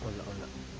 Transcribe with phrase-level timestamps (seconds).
[0.00, 0.77] 不漏了。